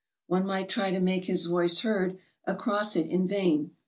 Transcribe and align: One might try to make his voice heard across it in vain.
One 0.25 0.47
might 0.47 0.67
try 0.67 0.89
to 0.89 0.99
make 0.99 1.25
his 1.25 1.45
voice 1.45 1.81
heard 1.81 2.17
across 2.47 2.95
it 2.95 3.05
in 3.05 3.27
vain. 3.27 3.69